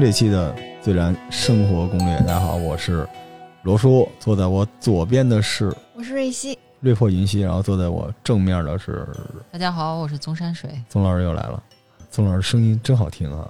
[0.00, 2.16] 这期的《自然生活攻略》。
[2.20, 3.08] 大家好，我是
[3.62, 9.06] 罗叔，坐在我左边的是我是瑞希，瑞破云溪，然后坐在我正面的是
[9.50, 10.70] 大家好，我是宗山水。
[10.88, 11.62] 宗老师又来了，
[12.10, 13.48] 宗老师声音真好听啊，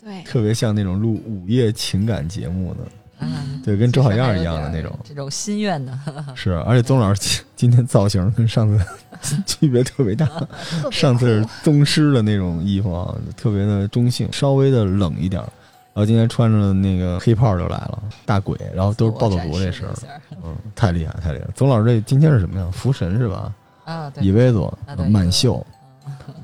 [0.00, 2.80] 对，特别像那种录午夜情感节目的，
[3.20, 4.96] 嗯，对，跟周小燕一样的那种。
[5.02, 5.98] 这种心愿的，
[6.36, 8.68] 是，而且宗老师今今天造型跟上
[9.20, 10.26] 次 区别特别大，
[10.92, 15.44] 上次是宗师的那种衣服啊，特别的中性，稍微的冷一点儿。
[15.44, 15.67] 然
[15.98, 19.94] 后今天穿着那个黑炮就来了，大鬼，然后都是暴走族这身儿，
[20.44, 21.46] 嗯，太厉害，太厉害。
[21.54, 22.66] 宗老师这今天是什么呀？
[22.72, 23.52] 福神是吧？
[23.84, 25.64] 啊，对，以威佐啊对满袖，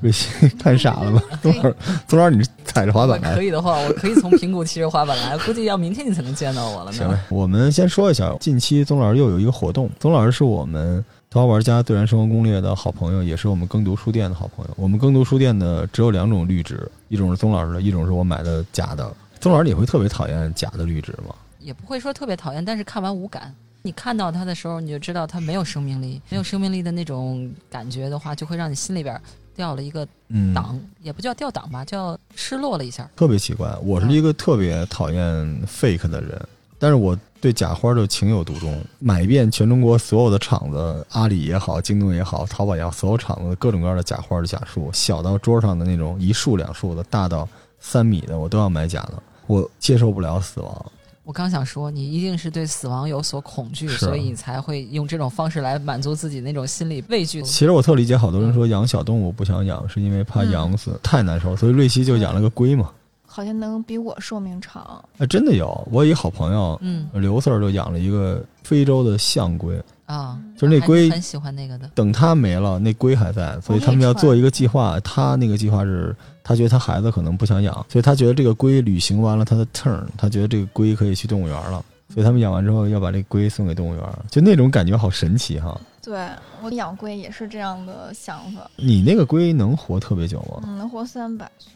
[0.01, 1.21] 瑞希 看傻了吧？
[1.41, 1.75] 宗老师，
[2.07, 3.43] 宗老师，你踩着滑板来可？
[3.43, 9.89] 以的话，我可以从平谷骑着滑板来，估计要明天你才能见到我了 行我们先说一下，近期宗老师又有一个活动。
[9.99, 14.71] 宗老师是我们《头号玩家自然生活攻略》的好朋友，也是我们耕读书店的好朋友。
[14.75, 19.11] 我们耕读书店的只有两种绿植，一种是宗老师的，一种是我买的假的。
[19.45, 21.35] 宗老师，你会特别讨厌假的绿植吗？
[21.59, 23.53] 也不会说特别讨厌，但是看完无感。
[23.83, 29.21] 你看到它的时候，你就知道它没有生命力，没有生命力的那种感觉的话，就会让你心里边
[29.55, 33.07] 掉了一个嗯，档，也不叫掉档吧，叫失落了一下。
[33.15, 33.71] 特别奇怪。
[33.83, 35.21] 我是一个特别讨厌
[35.67, 36.41] fake 的人，
[36.79, 38.83] 但是我对假花就情有独钟。
[38.97, 47.47] 买遍全中国所有的厂子，阿里也好，京东也好，淘宝也好，所有厂子的各种各样的假花的假树，小到桌上的那种一束两束的，大到
[47.79, 49.21] 三米的，我都要买假的。
[49.47, 50.85] 我接受不了死亡。
[51.23, 57.41] 我刚想说，你一定是对死亡有所恐惧，所以你才会用这种方式来满足自己那种心理畏惧。
[57.41, 62.91] 其实我特理解好多人说养小动物不想养，是因为怕养死、太难受，所以瑞希就养了个龟嘛。
[63.25, 65.03] 好像能比我寿命长。
[65.17, 71.89] 哎，真的有，我有一好朋友嗯刘 Sir 就养了一个非洲的象龟，啊，就是那龟很喜欢那个的。
[71.95, 74.99] 等他没了，那龟还在，所以他们要做一个计划。
[74.99, 81.83] 他那个计划是，他觉得他孩子可能不想养，所以他觉得这个龟旅行完了他的 turn，他觉得这个龟可以去动物园了，
[82.13, 85.79] 所以他们养完之后要把这龟送给动物园，就那种感觉好神奇哈。
[86.03, 86.27] 对
[86.61, 90.61] 我养龟也是这样的想法，你那个龟能活特别久吗？
[90.65, 91.71] 嗯，能活三百岁。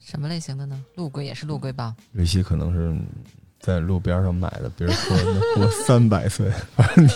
[0.00, 0.78] 什么类型的呢？
[0.96, 1.94] 陆龟也是陆龟吧？
[2.12, 2.94] 瑞希可能是
[3.64, 7.10] 在路边上买的，别人说能活三百岁， 反正你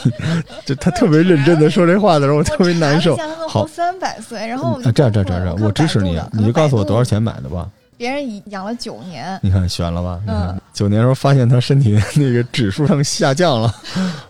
[0.65, 3.17] 就他特别认真的说这话的时候，我特别难受
[3.47, 7.05] 好活三百岁，然后我啊，就这样这样这样这样，我支持你你就告诉我多少。
[7.05, 7.69] 钱买的吧。
[7.99, 10.19] 别人已养了九年，你看悬了吧？
[10.25, 13.75] 你看嗯九年时候发现他身体 那个指数上下降了，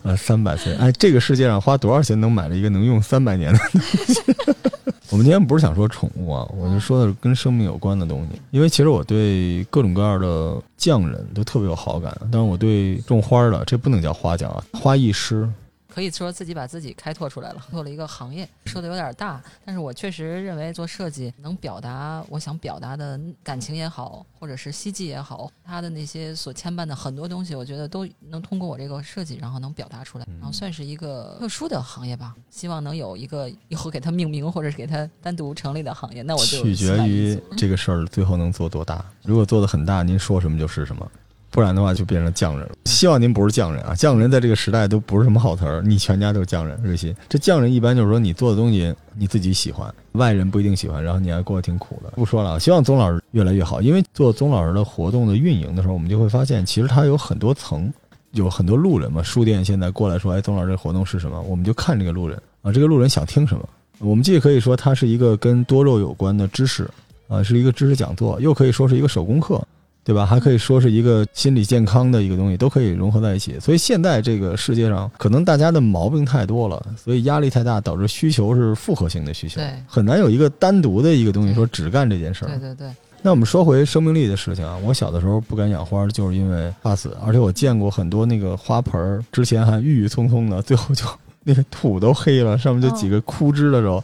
[0.02, 0.74] 呃， 三百岁。
[0.76, 4.22] 哎，这个世界上花多少钱能买了一个能用三百年的东西？
[5.10, 8.40] 我们今天不是想说宠物啊，我就说的是跟生命有关的东西。
[8.50, 15.48] 因为其实我对各种各样的匠人都特别有好感，但是我对种花的，这不能叫花匠啊，花艺师。
[15.98, 32.32] 可以说自己把自己开拓出来了，做了一个行业，说的有点大，但是我确实认为做设计能表达我想表达的感情也好，或者是希冀也好，他的那些所牵绊的很多东西，我觉得都能通过我这个设计，然后能表达出来，然后算是一个特殊的行业吧。
[32.48, 39.04] 希望能有一个以后给它命名，或者是给它单独成立的行业，那我就取决于这个事儿最后能做多大。
[39.24, 41.04] 如果做的很大，您说什么就是什么；
[41.50, 42.74] 不然的话就变成匠人了。
[42.84, 45.82] 希望您不是匠人啊，匠人在这个时代都不是什么好词儿。
[45.82, 47.14] 你全家都是匠人，瑞希。
[47.28, 52.10] 这匠人一般就是说你做的东西你自己喜欢，外人不一定喜欢，然后你还过得挺苦的。
[52.10, 57.92] 不说了，希望宗老师越来越好，因为做宗老师的活动的运营的时候，我们就会发现其实它有很多层。
[58.32, 61.40] 有很多路人嘛，书店现在过来说，哎，宗老师这个活动是什么？
[61.40, 63.66] 我们就看这个路人啊，这个路人想听什么。
[64.00, 66.86] 我们既可以说它是一个跟多肉有关的知识，
[67.26, 69.66] 啊，是一个知识讲座，又可以说是一个手工课，
[70.08, 70.24] 对吧？
[70.24, 73.60] 还可以说是一个心理健康的一个东西，都可以融合在一起。
[73.60, 82.48] 所以现在这个世界上，可能大家的毛病太多了，所以压力太大，导致需求是复合性的需求，很难有一个单独的一个东西说只干这件事儿。
[82.48, 82.90] 对对对，
[83.20, 91.04] 那我们说回生命力的事情啊，我小的时候不敢养花，就是因为怕死，而且我见过很多那个花盆儿，之前还郁郁葱葱的，最后就
[91.44, 94.02] 那个土都黑了，上面就几个枯枝的时候，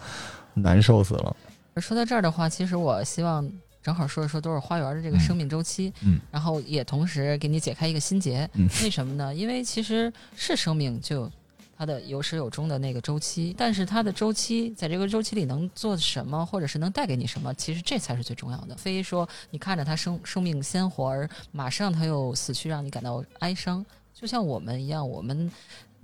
[0.53, 1.35] 难受死了。
[1.81, 3.43] 说到这儿的话，其实我希望
[3.85, 8.49] 正好说一说都是花园的这个生命周期，嗯然后也同时给你解开一个心结。
[8.55, 9.35] 嗯为什么呢？
[9.35, 11.33] 因为其实是生命就有
[11.77, 18.75] 它的有始有终的那个周期，但是它的周期在这个周期里能做什么，或者是能带给你什么，其实这才是最重要的。
[18.77, 23.85] 非说你看着它生生命鲜活，而马上它又死去，让你感到哀伤。
[24.15, 25.51] 就像我们一样，我们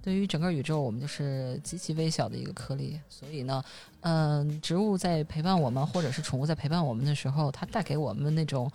[0.02, 2.98] 对于整个宇宙，我们就是极其微小的一个颗粒。
[3.08, 3.62] 所以呢，
[4.00, 8.70] 嗯、植物在陪伴我们，或者是宠物在陪伴我们的时候，它带给我们那种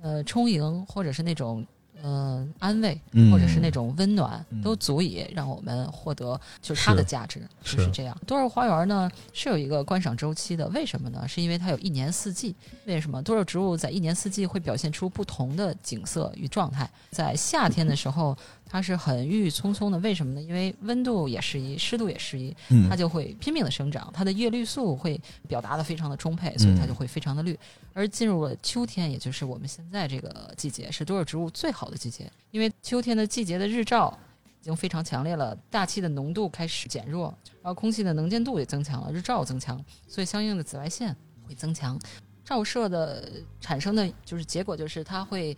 [0.00, 1.66] 呃充盈，或者是那种
[2.02, 8.18] 嗯、安慰，嗯或者是那种温暖，嗯都足以让我们获得就是它的价值，就是是这样。
[8.26, 11.28] 多肉花园呢是有一个观赏周期的，为什么呢？
[11.28, 12.56] 是因为它有一年四季。
[12.86, 16.90] 为什么多肉植物在一年四季会表现出不同的景色与状态？
[17.10, 18.34] 在夏天的时候，
[18.72, 20.40] 它是很郁郁葱葱的，为什么呢？
[20.40, 27.58] 因为温度也适宜，湿度也适宜，嗯它就会拼命的生长，它的叶绿素会表达的非常的充沛，所以它就会非常的绿。
[27.92, 34.16] 而进入了秋天，也就是我们现在这个季节，是多肉植物最好的季节，因为秋天的季节的日照
[34.60, 41.16] 已经非常强烈了，大气的浓度开始减弱，然后空气的能见度也增强了，日照增强，所以相应的紫外线
[41.48, 41.98] 会增强，
[42.44, 43.28] 照射的
[43.60, 45.56] 产生的就是结果就是它会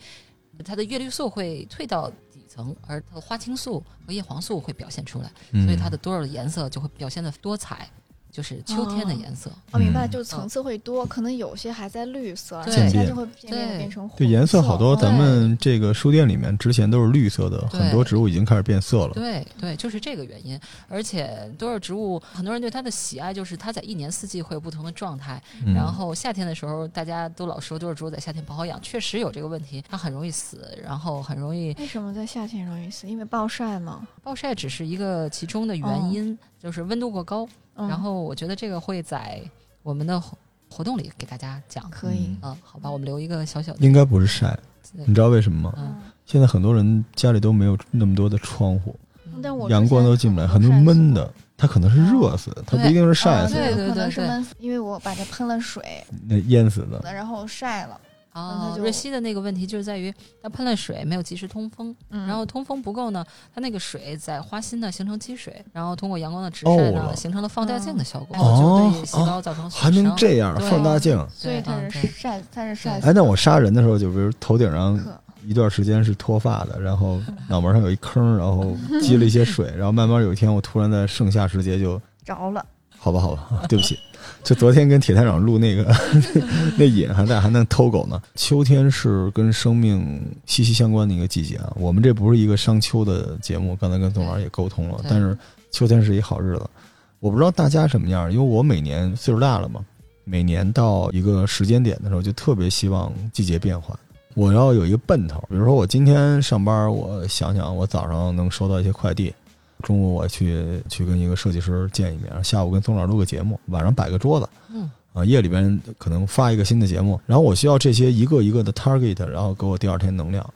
[0.65, 5.31] 它的叶绿素会退到底层，而它的花青素和叶黄素会表现出来。
[5.53, 7.89] 嗯所以它的多肉的颜色就会表现的多彩，
[8.33, 9.51] 就是秋天的颜色。
[9.73, 19.13] 哦，明白，嗯就是层次会多，可能有些还在绿色，对就会渐渐变成红对颜色好多，咱们这个书店里面之前都是绿色的，很多植物已经开始变色了。
[19.13, 20.59] 对对，就是这个原因。
[20.89, 25.41] 而且多肉植物，很多人对它的喜爱就是它在一年四季会有不同的状态。
[25.67, 33.07] 嗯然后夏天的时候，大家都老说多肉植物在夏天不好养，确实有这个问题，它很容易死，然后很容易为什么在夏天容易死？
[33.07, 34.07] 因为暴晒嘛。
[34.23, 37.47] 暴晒，只是一个其中的原因，就是温度过高。
[37.77, 39.41] 嗯、然后我觉得这个会在
[39.83, 40.37] 我们的活
[40.69, 41.89] 活动里给大家讲。
[41.91, 43.79] 可以，嗯，好吧，我们留一个小小的。
[43.81, 44.59] 应该不是晒，
[44.93, 45.75] 你知道为什么吗？
[45.77, 45.97] 嗯。
[46.25, 49.41] 现在很多人家里都没有那么多的窗户，嗯。
[49.43, 53.89] 但我阳光都进不来，很多闷的，它可能是热死的，它不一定是晒啊死的，对对。
[53.89, 57.01] 可能是闷死，因为我把它喷了水，那淹死的。
[57.13, 58.01] 然后晒了，
[58.33, 60.13] 啊它，就瑞希的那个问题就是在于
[60.43, 63.25] 它喷了水，没有及时通风，嗯，然后通风不够呢，
[63.55, 70.17] 它那个水在花心呢形成积水，然后通过阳光的直晒呢，哦形成了放大镜的效果，哦就对细胞造成损还能。
[70.17, 71.27] 这样放大镜？
[71.35, 74.99] 所以它是晒，它是晒死哎，那我杀人的时候，就比如头顶上
[75.45, 82.65] 一段时间是脱发的，然后 脑门上有一坑，然后积了一些水，然后慢慢有一天我突然在盛夏时节就，着了，
[83.03, 83.99] 好吧好吧， 对不起，
[84.45, 85.93] 就昨天跟铁探长录那个
[86.79, 88.23] 那瘾还在，还能偷狗呢。
[88.37, 91.73] 秋天是跟生命息息相关的一个季节啊。
[91.75, 95.37] 我们这不是一个商秋的节目，刚才跟董老师也沟通了，但是
[95.73, 96.71] 秋天是一好日子。
[97.19, 99.85] 我不知道大家什么样，因为我每年岁数大了嘛，
[100.23, 103.99] 每年到一个时间点的时候，就特别希望季节变换。
[104.35, 109.35] 我要有一个奔头，比如说我今天上班，我想想我早上能收到一些快递，
[109.83, 120.49] 中午我去去跟一个设计师见一面，下午跟宗老师录个节目，晚上摆个桌子，嗯啊，夜里边可能发一个新的节目，然后我需要这些一个一个的 target，然后给我第二天能量。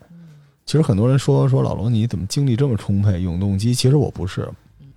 [0.64, 3.75] 其实很多人说说老罗你怎么精力这么充沛，永动机？
[3.75, 4.49] 其实我不是，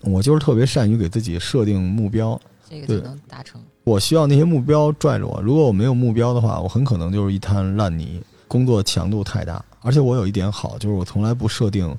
[0.02, 2.40] 我就是特别善于给自己设定目标，
[2.70, 3.62] 这个对就能达成。
[3.84, 5.42] 我需要那些目标拽着我。
[5.42, 9.64] 如果我没有目标的话，我很可能就是一滩烂泥，工作强度太大。
[9.82, 11.96] 而且我有一点好，就是我从来不设定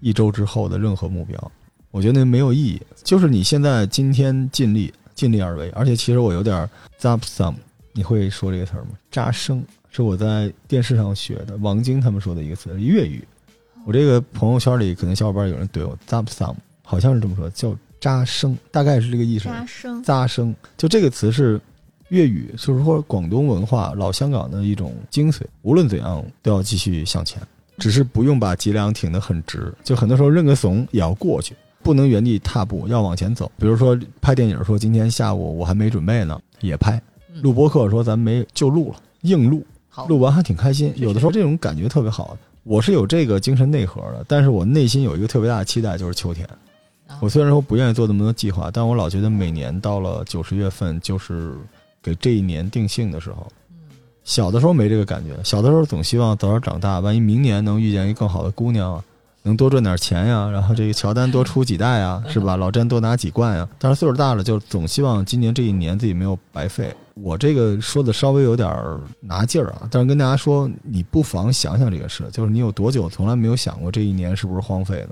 [0.00, 1.52] 一周之后的任何目标，
[1.92, 2.82] 我觉得那没有意义。
[3.04, 5.70] 就是你现在今天尽力，尽力而为。
[5.70, 6.68] 而且其实我有点
[7.00, 7.54] zap some，
[7.92, 8.90] 你会说这个词儿吗？
[9.10, 13.22] 扎生是我在电视上学的，王晶他们说的一个词，粤语。
[13.84, 19.44] 我这个朋友圈里可能小伙伴有人怼我 zap some，好像是这么说，叫扎生，大概是这个意思。
[19.44, 21.60] 扎生，扎生，就这个词是
[22.08, 25.42] 粤语，就是说广东文化、老香港的一种精髓。
[25.62, 27.42] 无论怎样，都要继续向前，
[27.78, 29.72] 只是不用把脊梁挺得很直。
[29.82, 33.50] 就很多时候认个怂也要过去，不能原地踏步，要往前走。
[33.58, 36.98] 比如说拍电影，说今天下午我还没准备呢，也拍；
[37.34, 39.64] 嗯录播课说咱没就录了，硬录，
[40.08, 40.92] 录完还挺开心。
[40.96, 42.36] 有的时候这种感觉特别好。
[42.64, 46.46] 我是有这个精神内核的，但是我内心有一个特别大的期待，就是秋天。
[47.08, 51.54] 啊我虽然说不愿意做那么多计划，但我老觉得每年到了九十月份，就是
[52.00, 53.46] 给这一年定性的时候。
[53.48, 53.58] 嗯
[54.24, 59.04] 小的时候没这个感觉，小的时候总希望早点长大，万一明年能遇见一个更好的姑娘啊，
[59.42, 62.56] 能多赚点钱呀， 然后这个乔丹多出几代呀，是吧？
[62.56, 63.68] 老詹多拿几冠呀。
[63.78, 66.94] 但是岁数大了，就总希望今年这一年自己没有白费。
[67.14, 75.10] 我这个说的稍微有点儿拿劲儿啊，但是跟大家说，你不妨想想这个事，就是你有多久从来没有想过这一年是不是荒废的？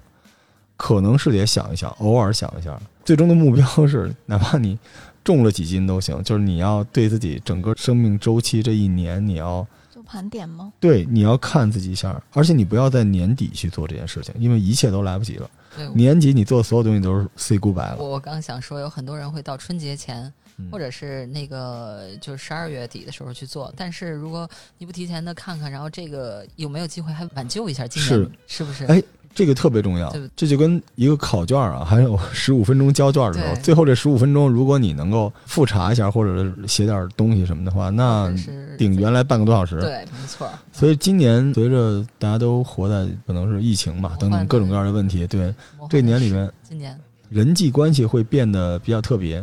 [0.79, 2.81] 可能是得想一想，偶尔想一下。
[3.05, 4.79] 最终的目标是，哪怕你
[5.23, 9.67] 重了几斤都行，就是你要对自己整个生命周期这一年，你要做
[10.11, 10.73] 盘点吗？
[10.81, 15.49] 对你要看自己一下，而且你不要在年底去做这件事情，因为一切都来不及了。
[15.77, 23.73] 对，年底你做的所有东西都是 say goodbye 了，我我刚想说，有很多人会到春节前，嗯或者是那个就是十二月底的时候去做。
[23.77, 28.85] 但是如果你不提前的看看，然后这个有没有机会还挽救一下今年，是是不是？
[28.87, 29.01] 哎
[29.33, 38.33] 这个特别重要，这就跟一个考卷啊，还有 十五分钟交卷的时候，最后这十五分钟，如果你能够复查一下或者写点东西什么的话，那
[38.77, 39.81] 顶原来半个多小时。
[39.81, 40.49] 对，没错。
[40.73, 45.55] 所以今年随着大家都活在可能是疫情吧等等各种各样的问题，对
[45.89, 49.43] 这年里面今年人际关系会变得比较特别，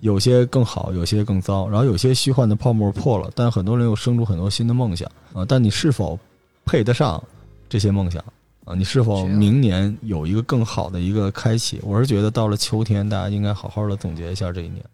[0.00, 5.44] 有些更好，有些更糟，然后有些虚幻的泡沫破了，但很多人又生出很多新的梦想啊。
[5.46, 6.18] 但你是否
[6.64, 7.22] 配得上
[7.68, 8.22] 这些梦想
[8.70, 8.74] 啊？
[8.76, 11.80] 你是否明年有一个更好的一个开启？
[11.82, 14.84] 我是觉得到了秋天，大家应该好好的总结一下这一年。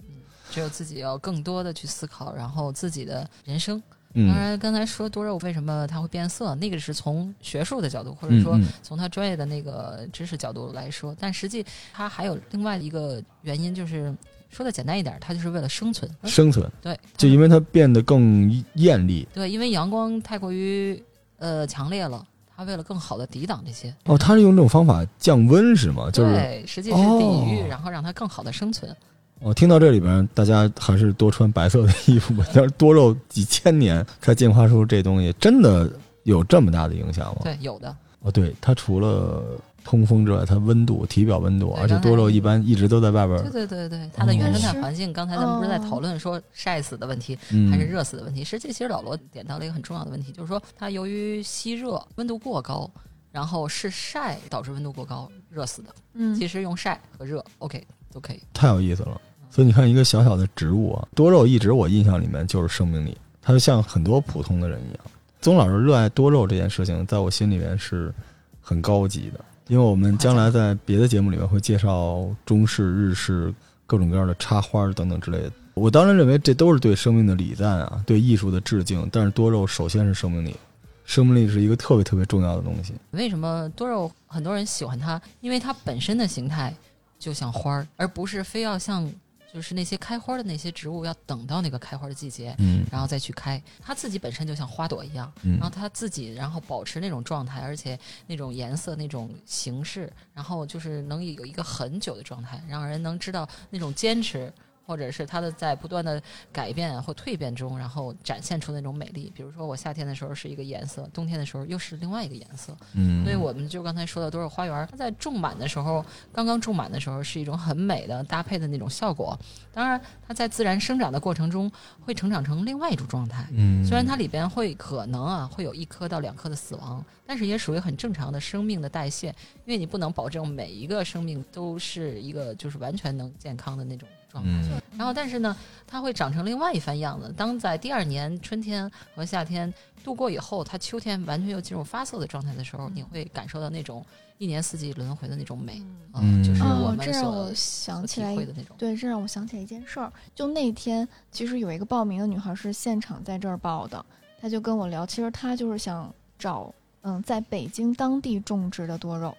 [0.51, 3.83] 只有自己要更多的去思考，然后自己的人生。
[4.19, 14.15] 嗯当然，刚才说多肉为什么它会变色，那个是从学术的角度，或者说从他专业的那个知识角度来说，但实际它还有另外一个原因，就是
[14.49, 16.11] 说的简单一点，它就是为了生存。
[16.25, 21.03] 生存，对，就因为它变得更艳丽对，因为阳光太过于
[21.37, 23.95] 呃强烈了，它为了更好的抵挡这些。
[24.05, 24.17] 哦。
[24.17, 26.11] 它是用这种方法降温是吗？
[26.11, 27.03] 就是对，实际是抵
[27.51, 28.95] 御，哦然后让它更好的生存。
[29.41, 32.45] 哦听到这里边，大家还是多穿白色的衣服吧。
[32.55, 35.91] 要是多肉几千年才进化出这东西，真的
[36.23, 37.43] 有这么大的影响吗？
[37.43, 37.95] 对，有的。
[38.21, 39.45] 哦，对，它除了
[39.87, 48.43] 通风之外，它温度、体表温度，而且多肉一般一直都在外边对，对对对，它的原生态环境，刚才咱们不是在哦讨论说晒死的问题，嗯，还是热死的问题。
[48.43, 52.91] 实际其实老罗点到了一个很重要的问题，就是说它由于吸热温度过高，
[53.31, 55.89] 然后是晒导致温度过高热死的。
[56.15, 58.41] 嗯其实用晒和热 OK 都可以。
[58.53, 59.21] 太有意思了。
[59.49, 65.01] 所以你看，一个小小的植物啊，多肉一直我印象里面就是生命力，它就像很多普通的人一样。
[65.41, 68.13] 宗老师热爱多肉这件事情，在我心里面是
[68.61, 73.53] 很高级的，因为我们将来在别的节目里面会介绍中式、日式
[73.87, 75.53] 各种各样的插花等等之类的。
[75.75, 79.09] 我当然认为这都是对生命的礼赞啊，对艺术的致敬。
[79.13, 80.57] 但是多肉首先是生命力，
[81.05, 82.95] 生命力是一个特别特别重要的东西。
[83.11, 85.21] 为什么多肉很多人喜欢它？
[85.41, 86.75] 因为它本身的形态
[87.19, 89.11] 就像花儿，而不是非要像
[89.57, 92.55] 就是那些开花的那些植物要等到那个开花的季节。
[92.59, 104.53] 嗯然后再去开，它自己本身就像花朵一样，嗯然后它自己然后保持那种状态，而且那种颜色、那种形式，然后就是能有一个很久的状态，让人能知道那种坚持，
[104.87, 109.33] 或者是它的在不断的改变或蜕变中，然后展现出那种美丽。
[109.35, 112.77] 比如说我夏天的时候是一个颜色，冬天的时候又是另外一个颜色。
[112.95, 119.37] 嗯，所以我们就刚才说的都是花园，它在种满的时候，刚刚种满的时候是一种很美的搭配的那种效果。
[119.73, 123.47] 当然，它在自然生长的过程中会成长成另外一种状态。
[123.53, 129.29] 嗯，虽然它里边会可能啊会有一颗到两颗的死亡，但是也属于很正常的生命的代谢，
[129.65, 134.09] 因为你不能保证每一个生命都是一个就是完全能健康的那种
[134.43, 134.69] 状态。
[134.75, 135.55] 嗯然后，但是呢，
[135.87, 137.31] 它会长成另外一番样子。
[137.37, 144.03] 当在第二年春天和夏天度过以后，它秋天完全又进入发色的状态的时候，你会感受到那种
[144.39, 145.83] 一年四季轮回的那种美，
[146.15, 148.75] 嗯就是我哦，们让我想起来的那种。
[148.79, 150.11] 对，这让我想起来一件事儿。
[150.35, 154.03] 就那天，其实有一个报名的女孩是现场在这儿报的，
[154.41, 159.37] 她就跟我聊，其实她就是想找嗯在北京当地种植的多肉，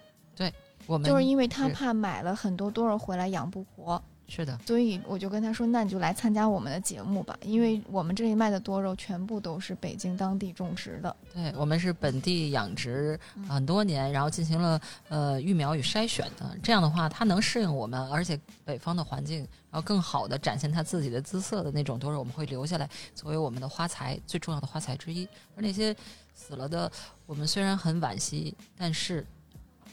[0.86, 11.16] 我们就是因为她怕买了很多多肉回来养不活，是的，所以我就跟他说，那你就来参加我们的节目吧，因为我们这里卖的多肉全部都是北京当地种植的。
[11.32, 16.54] 对我们是本地养殖嗯很多年，然后进行了呃育苗与筛选的。
[16.62, 19.38] 这样的话，它能适应我们，而且北方的环境，
[19.70, 25.26] 然后更好的展现它自己的姿色的那种多肉，我们会留下来作为我们的花材最重要的花材之一。
[25.56, 25.96] 而那些
[26.34, 26.92] 死了的，
[27.24, 29.26] 我们虽然很惋惜，但是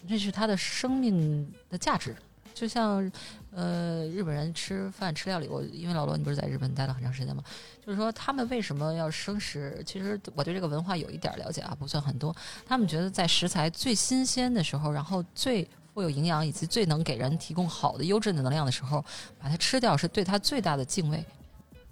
[0.10, 2.14] 这是它的生命的价值。
[2.56, 3.12] 就像
[3.52, 7.44] 呃日本人吃饭吃料理，我因为老罗你不是在日本待了很长时间吗？
[7.86, 9.84] 就是说他们为什么要生食？
[9.86, 12.36] 其实我对这个文化有一点了解啊，不算很多。
[12.66, 19.04] 他们觉得在食材最新鲜的时候，然后最富有营养以及最能给人提供好的优质的能量的时候，
[19.38, 21.24] 把它吃掉是对它最大的敬畏。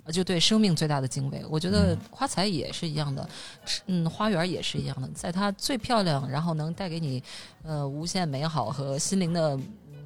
[0.06, 1.46] 呃，就对生命最大的敬畏。
[1.50, 3.30] 我觉得花材也是一样的，
[3.86, 7.24] 嗯，花园也是一样的，在它最漂亮，然后能带给你
[7.64, 9.64] 呃无限美好和心灵的嗯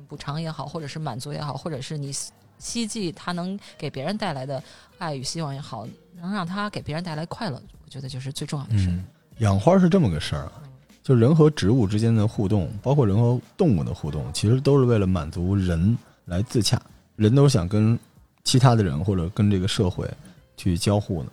[0.08, 4.62] 补偿也好，或者是满足也好，或者是你希希冀他能给别人带来的
[4.98, 5.88] 爱与希望也好，
[6.22, 8.88] 能让他给别人带来快乐，我觉得就是最重要的事。
[8.90, 9.04] 嗯，
[9.40, 10.64] 养花是这么个事儿啊，
[11.04, 16.82] 就人和植物之间的互动，包括人和动物的互动，其实都是为了满足人来自洽。
[17.16, 17.98] 人都是想跟
[18.44, 20.08] 其他的人或者跟这个社会
[20.56, 21.30] 去交互的。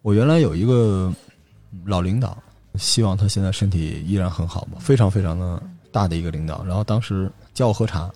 [0.00, 1.12] 我原来有一个
[1.84, 2.36] 老领导，
[2.76, 6.64] 希望他现在身体依然很好嘛，非常非常的大的一个领导。
[6.64, 8.10] 然后当时叫我喝茶，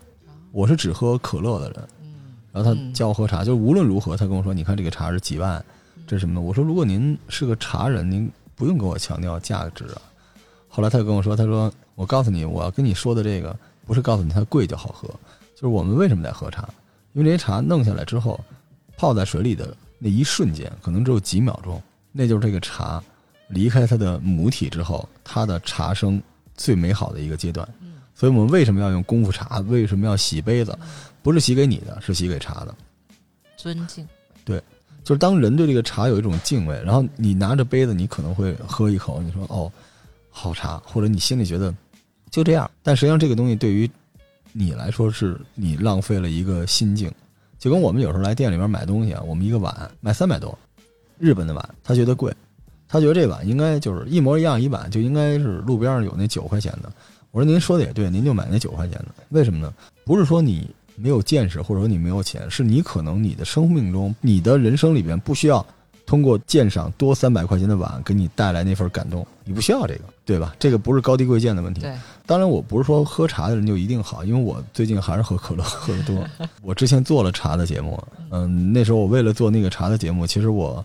[0.50, 2.14] 我是只喝可乐的人，嗯
[2.52, 5.64] 然后他嗯叫我喝茶，就无论如何，他跟我说：“你看这个茶是几万，
[6.06, 10.00] 这是什么的？”我说：“如果您是个茶人，您不用跟我强调价值啊。”
[10.68, 13.54] 后来他就跟我说：“他说我告诉你，我要跟你说的这个，
[13.86, 15.08] 不是告诉你它贵就好喝，
[15.54, 16.68] 就是我们为什么在喝茶，
[17.12, 18.38] 因为这些茶弄下来之后，
[18.96, 23.02] 泡在水里的那一瞬间，可能只有几秒钟，那就是这个茶
[23.48, 26.20] 离开它的母体之后，它的茶生
[26.56, 27.68] 最美好的一个阶段。
[27.80, 29.58] 嗯所以我们为什么要用功夫茶？
[29.68, 30.74] 为什么要洗杯子？
[31.22, 32.74] 不是洗给你的，是洗给茶的。
[33.58, 34.08] 尊敬，
[34.42, 34.58] 对
[35.04, 39.70] 就是当人对这个茶有一种敬畏，然后你拿着杯子，你可能会喝一口，你说哦，
[40.30, 41.74] 好茶，或者你心里觉得
[42.30, 43.90] 就这样，但实际上这个东西对于
[44.52, 47.12] 你来说是你浪费了一个心境，
[47.58, 50.58] 就跟我们有时候来店里面买东西啊，我们一个碗卖三百多，
[51.18, 52.34] 日本的碗，他觉得贵，
[52.88, 56.90] 他觉得这碗应该就是一模一样一碗就应该是路边上有那九块钱的，
[57.30, 59.72] 我说您说的也对，您就买那九块钱的，为什么呢？
[60.04, 65.64] 不是说你没有见识，或者说你没有钱，是你可能你的生命中，你的人生里边不需要
[66.06, 70.54] 通过鉴赏多三百块钱的碗给你带来那份感动，你不需要这个，对吧？
[70.58, 71.80] 这个不是高低贵贱的问题。
[71.80, 71.92] 对，
[72.24, 76.24] 当然，我不是说喝茶的人就一定好，因为我最近还是喝可乐喝的多。
[76.62, 78.00] 我之前做了茶的节目，
[78.30, 80.84] 嗯，那时候我为了做那个茶的节目，其实我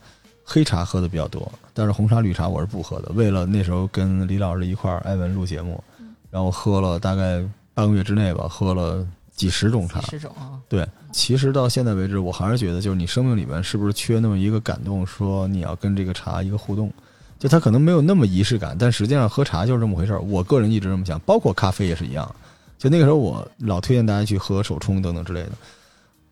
[0.51, 3.09] 黑茶喝的比较多，但是红茶、绿茶我是不喝的。
[3.13, 5.81] 为了那时候跟李老师一块儿艾文录节目，
[6.29, 7.41] 然后喝了大概
[7.73, 10.07] 半个月之内吧，喝了几十种茶几。
[10.07, 16.91] 十种啊，对，其实到现在为止，我还是觉得，就是你生命里面是不是缺那么一个感动，说你要跟这个茶一个互动，
[17.39, 20.19] 就它可能没有那么仪式感，但实际上喝茶就是这么回事儿。
[20.19, 22.29] 我个人一直这么想，包括咖啡也是一样。
[22.77, 25.51] 就那个时候，我老推荐大家去喝手冲等等之类的。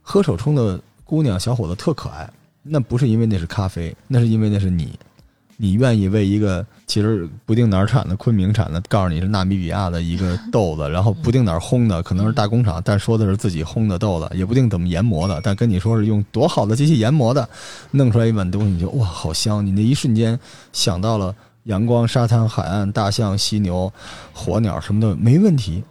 [0.02, 2.30] 喝手冲的姑娘小伙子特可爱，
[2.64, 4.98] 那不是因为那是咖啡，那是因为那是你，
[5.58, 17.48] 你愿意为一个其实不定哪儿产的昆明产的，告诉你是纳米比亚的一个豆子，然后不定哪儿烘的，可能是大工厂，但说的是自己烘的豆子，也不定怎么研磨的，但跟你说是用多好的机器研磨的，
[17.92, 20.38] 弄出来一碗东西，你就哇好香，你那一瞬间
[20.74, 21.34] 想到了
[21.64, 23.92] 阳光、沙滩、海岸、大象、犀牛、
[24.34, 25.84] 火鸟什么的，没问题，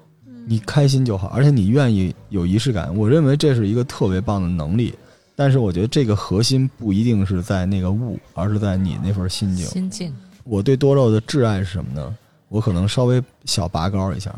[0.47, 4.95] 你开心就好，而且你愿意有仪式感，我认为这是一个特别棒的能力。
[5.39, 9.65] 但是我觉得这个核心不一定是在那个物，而是在你那份心境。
[9.67, 12.13] 心境，我对多肉的挚爱是什么呢？
[12.49, 14.35] 我可能稍微小拔高一下，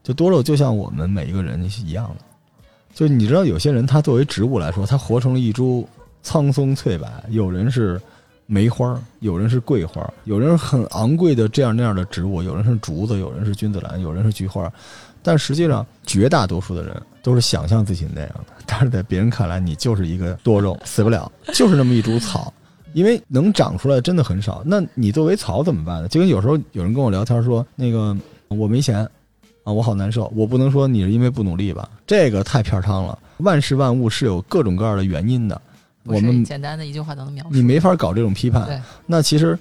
[0.00, 5.88] 就多肉就像我们每一个人是一样的，就你知道有些人他作为植物来说，他活成了一株
[6.22, 8.00] 苍松翠柏，有人是
[8.46, 14.72] 梅花，有人是桂花，有人很昂贵的这样那样的植物，有人是竹子，有人是君子兰，有人是菊花，
[15.22, 22.52] 但实际上绝大多数的人都是想象自己那样的， 但是在别人看来，你就是一个多肉， 死不了，就是那么一株草。
[22.94, 26.08] 因为能长出来真的很少，那你作为草怎么办呢？
[26.08, 28.16] 就跟有时候有人跟我聊天说，那个
[28.48, 29.06] 我没钱
[29.62, 30.32] 啊，我好难受。
[30.34, 33.16] 我不能说你是因为不努力吧，这个太片儿汤了。
[33.38, 35.60] 万事万物是有各种各样的原因的，
[36.04, 37.50] 我们简单的一句话都能描述。
[37.52, 38.82] 你没法搞这种批判。
[39.04, 39.56] 那其实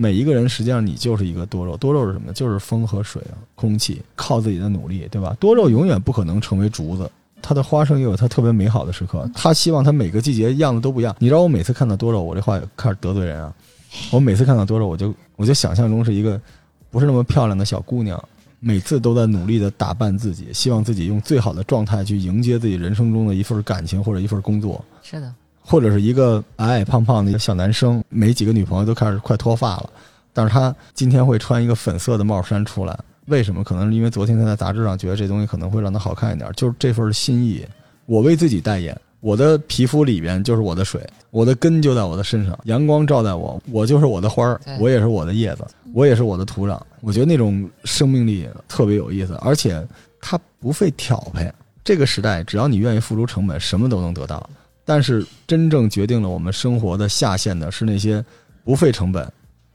[0.00, 2.32] 每一个人实际上你就是一个多肉，多肉是什么？
[2.32, 5.36] 就是风和水啊，空气，靠自己的努力，对吧？
[5.40, 7.10] 多肉永远不可能成为竹子。
[7.42, 11.16] 它的花生也有它特别美好的时刻，它希望它每个季节样子都不一样。
[11.18, 13.52] 你知道我每次看到多肉，我这话开始得罪人啊！
[14.12, 16.40] 我每次看到多肉，我就我就想象中是一个
[16.90, 18.22] 不是那么漂亮的小姑娘，
[18.60, 24.84] 每次都在努力的打扮自己，希望自己用最好的状态去迎接自己人生中的一份感情或者一份工作。
[25.02, 25.34] 是的，
[25.68, 29.90] 或者是一个矮矮胖胖的一个小男生，没几个女朋友都开始快脱发了，
[30.32, 33.62] 但是他今天会穿一个粉色的帽衫出来，为什么？
[33.62, 37.62] 可能是因为昨天他在杂志上觉得这东西可能会让他好看一点，就是这份心意。
[38.06, 46.80] 我为自己代言，我的皮肤里边就是我的水，我的根就在我的身上，阳光照在我，我就是我的花儿，我也是我的叶子，我也是我的土壤。
[47.02, 49.86] 我觉得那种生命力特别有意思，而且
[50.18, 51.52] 它不费挑配。
[51.84, 54.48] 这个时代，只要你愿意付出成本，什么都能得到。
[54.88, 58.24] 但是真正决定了我们生活的下限的是那些
[58.64, 59.30] 不费成本，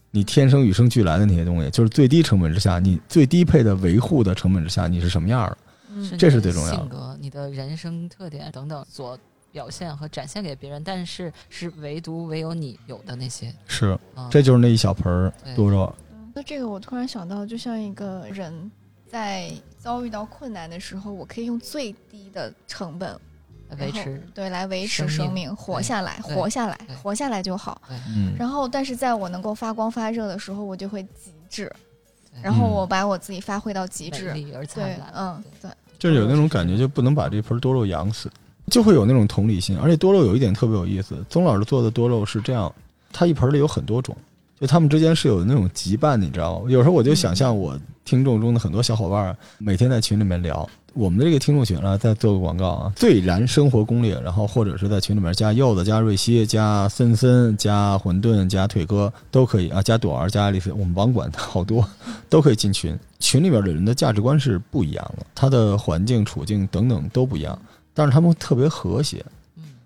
[0.09, 5.57] 你天生与生俱来的那些东西，就是最低成本之下，你最低配的维护的成本之下，你是什么样的？
[5.91, 9.15] 嗯这是最重要的性格、你的人生特点等等所
[9.51, 13.53] 表现和展现给别人，但是是唯独唯有你有的那些。
[13.67, 15.93] 是，啊、这就是那一小盆儿多肉。
[16.33, 18.71] 那这个我突然想到，就像一个人
[19.07, 23.15] 在遭遇到困难的时候，我可以用最低的成本
[23.79, 24.21] 维持。
[24.33, 27.81] 对来维持生命，活下来，活下来，活下来就好。
[28.09, 31.71] 嗯，然后，但是在我能够发光发热的时候，我就会极致，
[32.41, 34.33] 然后我把我自己发挥到极致。
[34.73, 38.29] 对。，嗯，对，就是有那种感觉，就不能把这盆多肉养死，
[38.71, 39.77] 就会有那种同理心。
[39.77, 42.73] 而且多肉有一点特别有意思，宗老师做的多肉是这样，
[43.11, 44.15] 他一盆里有很多种，
[44.59, 46.69] 就他们之间是有那种羁绊的，你知道吗？
[46.69, 50.67] 有时候我就想象我听众中的很多小伙伴每天在群里面聊。
[50.93, 61.87] 我们的这个听众群啊，再做个广告啊，最燃生活攻略，然后或者是在群里面加柚子、加瑞希、加森森、加混沌、加腿哥都可以啊，加朵儿、加爱丽丝，我们网管好多
[62.29, 62.97] 都可以进群。
[63.19, 67.59] 群里边的人的价值观是不一样的，他的环境、处境等等都不一样，
[67.95, 69.25] 但是他们特别和谐。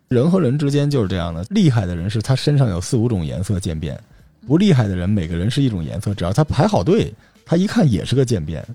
[0.09, 3.97] 人和人之间就是这样的，厉害的人是他身上有四五种颜色渐变，
[4.45, 7.13] 不厉害的人每个人是一种颜色，只要他排好队，
[7.45, 8.65] 他一看也是个渐变。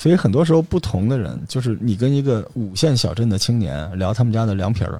[0.00, 4.98] 所以很多时候，不同的人，就是你跟一个五线小镇的青年聊他们家的凉皮儿，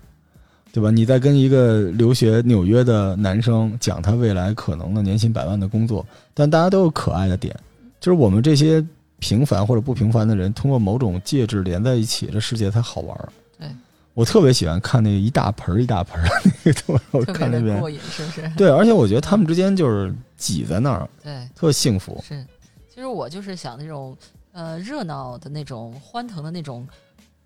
[0.74, 0.90] 对吧？
[0.90, 7.56] 你在跟一个留学纽约的男生讲他未来可能的年薪百万的工作，但大家都有可爱的点，
[7.98, 8.84] 就是我们这些
[9.20, 13.28] 平凡或者不平凡的人，通过某种介质连在一起，这世界才好玩儿。
[13.58, 13.68] 对
[14.12, 18.46] 我特别喜欢看那个一大盆儿一大盆儿的那个，我看那边过瘾，是不是？
[18.54, 22.22] 对，而且我觉得他们之间就是挤在那儿，对，特幸福。
[22.28, 22.44] 是。
[22.92, 24.14] 其实我就是想那种
[24.52, 26.86] 呃热闹的那种、欢腾的那种、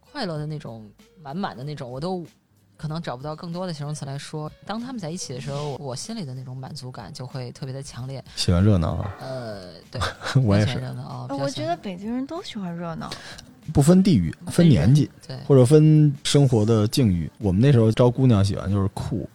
[0.00, 0.90] 快乐的那种、
[1.22, 2.24] 满满的那种，我都
[2.76, 4.50] 可能找不到更多的形容词来说。
[4.66, 8.22] 当他们在一起的时候，我心里的那种满足感就会特别的强烈。
[8.36, 10.00] 喜欢热闹啊，呃，对，
[10.42, 13.10] 我也是，热闹我觉得北京人都喜欢热闹。
[13.72, 17.30] 不分地域，分年纪，对或者分生活的境遇。
[17.38, 19.26] 我们那时候招姑娘喜欢就是酷，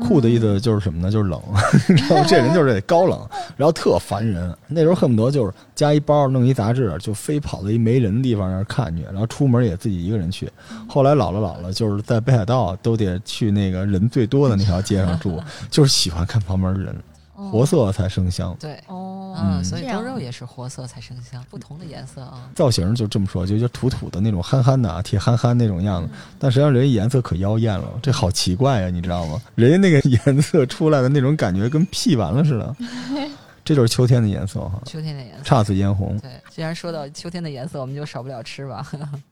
[0.00, 1.10] 酷的意思就是什么呢？
[1.10, 1.40] 就是冷，
[1.88, 2.24] 你知道吗？
[2.28, 3.18] 这人就是得高冷，
[3.56, 4.52] 然后特烦人。
[4.66, 10.50] 那时候恨不得就是加一包，弄一杂志，就非跑到一没人的地方那儿看去，然后出门也自己一个人去。
[10.88, 16.98] 后来老了老了，就是在北海道都得去那个人最多的那条街上住，就是喜欢看旁边的人，哦
[17.34, 18.56] 活色才生香。
[18.60, 22.48] 对，哦，嗯，嗯所以多肉也是活色才生香，不同的颜色啊。
[22.54, 26.08] 造型就这么说，就就土土的那种憨憨的啊，铁憨憨那种样子。
[26.38, 29.40] 但实际上人家颜色可妖艳了，这好奇怪呀、你知道吗？
[29.54, 32.76] 人家那个颜色出来的那种感觉跟 P 完了似的，
[33.64, 35.42] 这就是秋天的颜色哈，秋天的颜色。
[35.44, 36.18] 姹紫嫣红。
[36.18, 38.86] 对，既然说到秋天的颜色，我们就少不了吃吧。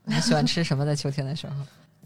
[0.04, 0.84] 你 喜欢吃什么？
[0.84, 1.54] 在秋天的时候？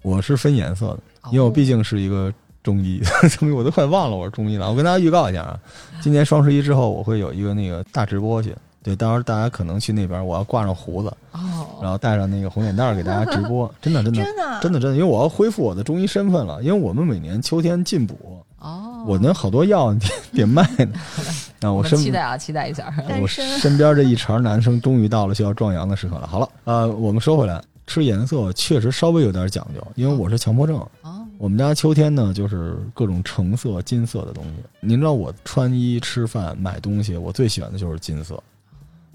[0.02, 0.98] 我是分颜色的，
[1.32, 2.32] 因为我毕竟是一个
[2.66, 3.00] 中医，
[3.38, 4.68] 中医我都快忘了我是中医了。
[4.68, 5.56] 我跟大家预告一下啊，
[6.02, 8.52] 今年双十一之后我会有一个那个大直播去，
[8.82, 20.00] 对，到时候大家可能去那边，我要挂上胡子，哦，然后戴上那个红脸蛋儿给大家直播，真的真的真的真的真的，因为我要恢复我的中医身份了，因为我们每年秋天进补，哦，我那好多药 得
[20.32, 20.92] 得卖呢。
[21.62, 22.92] 啊，我我身期待啊，期待一下。
[23.22, 26.26] 我身身边这一茬男生终于到了需要壮阳的时刻了。
[26.26, 30.76] 好了，呃，我们说回来，吃颜色确实稍微有点讲究，因为我是强迫症。
[31.02, 34.52] 哦，我们家秋天呢，就是各种橙色、金色的东西。
[34.80, 38.42] 您知道我穿衣、吃饭、买东西，我最喜欢的就是金色，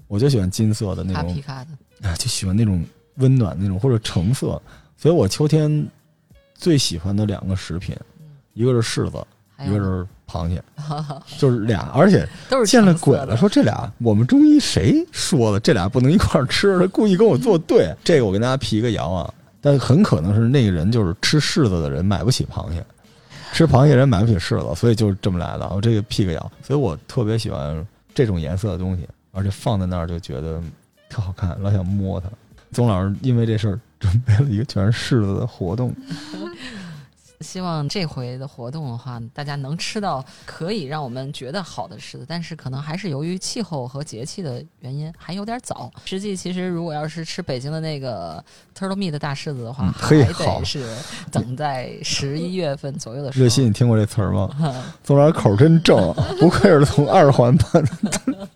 [0.06, 1.70] 我就喜欢金色的那种卡皮，卡的，
[2.02, 2.84] 哎，就喜欢那种
[3.16, 4.60] 温暖那种或者橙色。
[4.96, 5.84] 所以我秋天
[6.54, 7.96] 最喜欢的两个食品，
[8.54, 9.24] 一个是柿子，
[9.64, 10.62] 一个是螃蟹，
[11.38, 15.58] 就是俩，而且都是见了鬼了，说这俩我们中医谁说的？
[15.58, 17.92] 这俩不能一块儿吃，他故意跟我作对。
[18.04, 22.84] 这个我跟大家辟一个谣啊，但很可能是那个人就是吃柿子的人买不起螃蟹，
[23.52, 25.66] 吃螃蟹人买不起柿子，所以就是这么来的。
[25.70, 30.60] 我这个辟个谣，所以我特别喜欢这种颜色的东西，而且放在那儿就觉得
[31.08, 32.28] 特好看，老想摸它。
[32.72, 35.94] 宗老师因为这事儿准备了一个全是柿子的活动，
[37.42, 45.90] 希望这回的活动的话，大家能吃到可以让我们觉得好的柿子，但是可能还是由于气候和节气的原因，还有点早。
[46.04, 48.42] 实际其实如果要是吃北京的那个
[48.78, 50.86] turtle meat 的大柿子的话，还好得是
[51.30, 53.44] 等在十一月份左右的时候。
[53.44, 54.48] 热心，你听过这词儿吗？
[55.02, 58.48] 宗老师口真正，不愧是从二环搬的。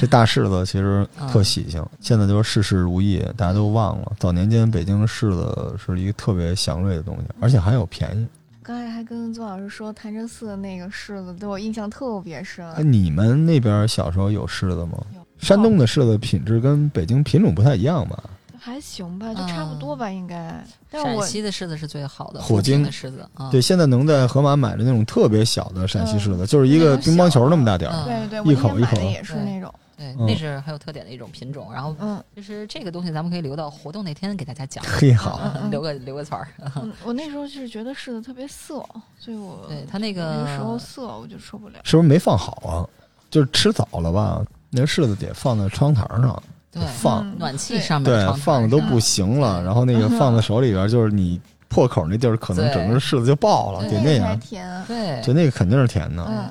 [0.00, 4.12] 这大柿子其实特喜庆，现在就是事事如意，大家都忘了。
[4.18, 8.26] 早年间北京柿子是一个特别祥瑞的东西，而且还有便宜。
[8.62, 12.66] 刚才还跟邹老师说潭柘寺的那个柿子，对我印象特别深。
[12.72, 15.04] 哎，你们那边小时候有柿子吗？
[15.36, 18.22] 山东的柿子品质跟北京品种不太一样吧？
[18.58, 20.64] 还行吧，就差不多吧，应该。
[20.90, 27.96] 但我陕西的柿子是最好的，火晶的柿子啊，对，现在能在盒马买的那种特别小的陕西柿子，就是一个乒乓球那么大点儿。
[28.06, 29.74] 嗯对对，我那一口一口的也是那种。
[30.00, 31.70] 对，嗯那是很有特点的一种品种。
[31.72, 34.82] 然后嗯就是这个东西，咱们可以留到活动那天给大家讲。
[34.86, 36.48] 嘿，好，嗯嗯 留个留个词儿。
[36.74, 38.84] 我 我那时候就是觉得柿子特别涩，
[39.18, 41.74] 所以我对它那那个时候涩我就受不了。
[41.84, 42.88] 是不是没放好啊？
[43.30, 44.42] 就是吃早了吧？
[44.70, 49.62] 那柿子得放在窗台上对放，嗯暖气上面对，放的都不行了。
[49.62, 54.40] 然后那个放在手里边，就是你破口那地儿，可能整个柿子就爆了，对得那才样。
[54.40, 54.84] 甜。
[54.88, 56.50] 对就那个肯定是甜的。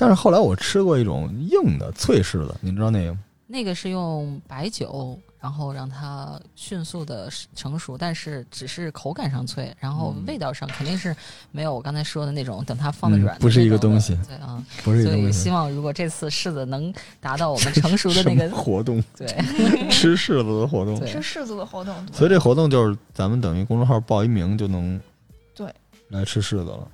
[0.00, 3.20] 嗯，但是后来我吃过一种硬的脆柿子，您知道那个吗？
[3.46, 11.14] 那个是用白酒，然后让它迅速的成熟，但是只是口感上脆，然后嗯味道上肯定是
[11.50, 15.38] 没有我刚才说的那种等它放的嗯软的、不是一个东西对啊，不是一所以个东西。
[15.42, 19.26] 希望如果这次柿子能达到我们成熟的那个 活动， 对
[19.90, 20.94] 吃柿子的活动。
[21.04, 25.00] 吃柿子的活动，所以这活动就是咱们等于公众号报一名就能
[25.56, 25.74] 对
[26.08, 26.86] 来吃柿子了。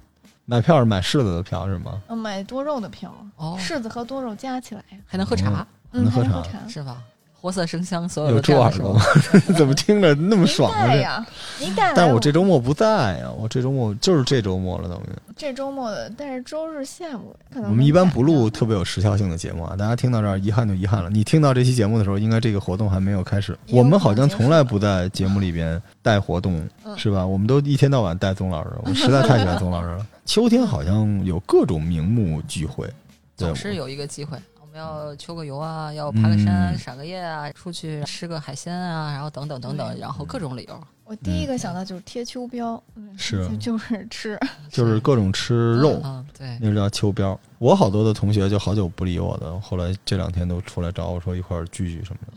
[0.46, 2.00] 买票是买柿子的票是吗？
[2.08, 6.68] 嗯，买多肉的票，哦，柿子和多肉加起来，还能喝茶、嗯，能喝茶还能喝茶。
[6.68, 7.02] 是吧？
[7.38, 9.44] 活色生香，所有有的这样的时候猪耳朵吗？
[9.58, 10.86] 怎么听着那么爽啊？
[10.86, 11.26] 这，带呀，
[11.60, 11.94] 您带来。
[11.94, 15.04] 但我这周末不在呀，我这周末就是这周末了，等于
[15.36, 19.76] 这周末的，但是周日下午可能我们一般不录特别有时效性的节目啊。
[19.76, 21.10] 大家听到这儿，遗憾就遗憾了。
[21.10, 23.56] 你听到这期节目的时候，应该这个活动还没有开始。
[23.70, 27.24] 我们好像从来不在节目里边带活动，嗯是吧？
[27.24, 30.06] 我们都一天到晚带宗老师，我实在 太喜欢宗老师了。
[30.26, 32.92] 秋天好像有各种名目聚会，
[33.36, 34.36] 总是有一个机会。
[34.60, 40.78] 我们要秋个游啊，要爬个山、嗯赏个夜啊，出去吃个海鲜啊，然后等等等等，然后各种理由。
[41.04, 47.38] 我第一个想到就是贴秋膘，嗯是就 就是吃， 就是各种吃肉，嗯，对，那叫秋膘。
[47.58, 52.36] 我好多的同学就好久不理我的，后来这两天都出来找我说一块儿聚聚什么的。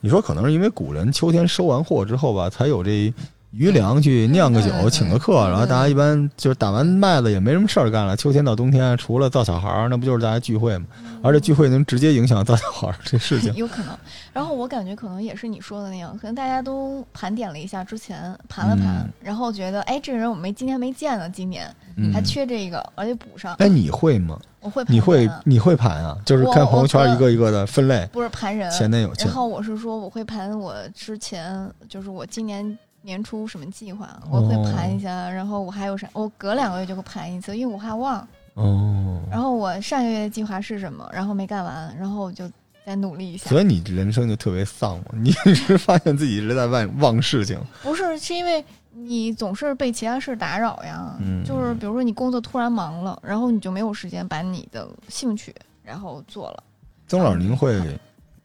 [0.00, 3.12] 你说可能是因为古人秋天收完货之后吧，才有这
[3.52, 8.16] 余粮去酿个酒、请个客，然后大家一般就是打完麦子也没什么事儿干了。
[8.16, 10.86] 秋天到冬天，除了造小孩儿，那不就是大家聚会吗？
[11.20, 13.52] 而且聚会能直接影响造小孩儿这事情。
[13.54, 13.88] 有可能。
[14.32, 23.56] 然后我感觉可能也是你说的那样，可能大家都盘点了一下之前盘了盘，嗯然后觉得哎，这个人我没今天没见呢，今年嗯还，缺这个，而且补上。
[23.56, 24.38] 哎，你会吗？
[24.60, 26.16] 我会盘你会你会盘啊？
[26.24, 32.78] 就是我看朋友圈一个一个的分类，不是盘人，前男友前然后我是说我会盘我之前就是我今年。
[33.02, 38.26] 年初什么计划，我会盘一下，然后我还有啥，我隔两个月就会盘一次，因为我怕忘。
[38.54, 39.22] 哦。
[39.30, 42.50] 然后我上个月的计划是什么，然后没干完，然后我就
[42.84, 43.48] 再努力一下。
[43.48, 45.04] 所以你人生就特别丧嘛？
[45.22, 51.16] 你是发现自己一直在忘忘事情，不是，是因为你总是被其他事打扰呀。
[51.20, 56.62] 嗯就是比如说你工作突然忙了，然后你就没有时间把你的兴趣然后做了。
[57.06, 57.80] 曾老师，您会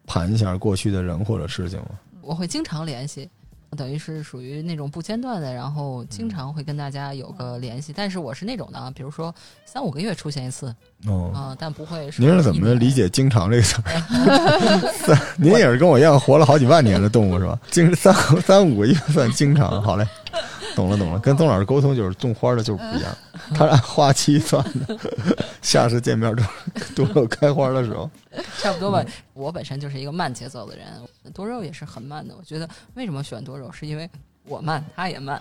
[0.06, 1.88] 盘一下过去的人或者事情吗？
[2.22, 3.30] 我会经常联系，
[3.76, 7.94] 等于是属于那种不间断的，然后经常会跟大家有个联系。
[7.96, 9.34] 但是我是那种的啊，比如说
[9.66, 10.74] 三五个月出现一次
[11.06, 13.82] 哦，啊、但不会说您是怎么理解“经常”这个词
[15.12, 15.20] 儿？
[15.38, 17.60] 您也是跟我一样活了好几万年的动物是吧？
[17.70, 20.08] 经三三五个月算经常，好嘞，
[20.76, 21.20] 懂了懂了。
[21.20, 23.18] 跟曾老师沟通就是种花的就是不一样，
[23.54, 24.98] 他是按花期算的，
[25.62, 28.10] 下次见面都是多有开花的时候。
[28.66, 29.06] 差不多吧。
[29.34, 30.88] 我本身就是一个慢节奏的人，
[31.34, 32.36] 多肉也是很慢的。
[32.36, 34.10] 我觉得为什么喜欢多肉，是因为
[34.46, 35.40] 我慢，他也慢。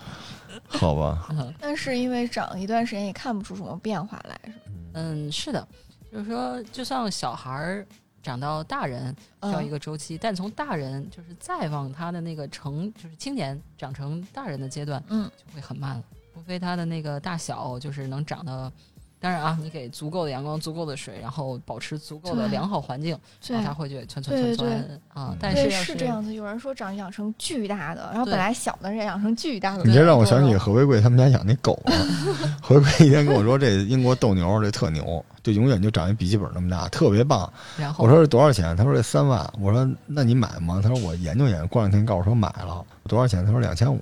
[0.67, 4.59] 好吧，嗯但是因为长一段时间也看不出什么变化来，是吧？
[4.93, 5.67] 嗯，是的，
[6.11, 7.87] 就是说，就像小孩儿
[8.21, 16.03] 长到大人需要一嗯个周期，但从大人就是再往他的那个成，就是青年长成大人的阶段，嗯，就会很慢了。
[16.33, 18.71] 除非他的那个大小就是能长到，
[19.19, 25.35] 当然啊，你给足够的阳光、足够的水，然后保持足够的良好环境，对然后它会就蹿蹿蹿蹿对对啊。
[25.39, 26.33] 但是，是这样子。
[26.33, 29.83] 有人说长养成巨大的，然后本来小的人养成巨大的。
[29.83, 31.93] 你这让我想起何为贵他们家养那狗了。
[32.61, 37.51] 何为贵一天跟我说，这英国斗牛这特牛，就永远就长一笔记本那么大，特别棒。
[37.77, 38.75] 然后我说这多少钱？
[38.75, 39.51] 他说这三万。
[39.59, 40.79] 我说那你买吗？
[40.83, 41.67] 他说我研究研究。
[41.67, 43.43] 过两天告诉我说买了，多少钱？
[43.43, 43.99] 他说两千五。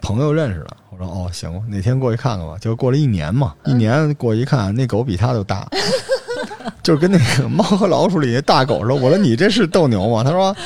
[0.00, 0.76] 朋友认识的。
[0.90, 2.56] 我说哦行，哪天过去看看吧。
[2.60, 5.68] 结果过了一年嘛，一年过去一看，那狗比他都大，
[6.82, 8.94] 就是跟那个猫和老鼠里那大狗似的。
[8.94, 10.22] 我说你这是斗牛吗？
[10.24, 10.56] 他说。